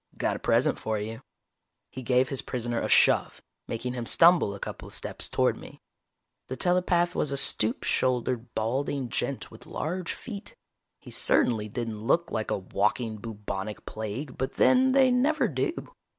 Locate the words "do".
15.47-15.91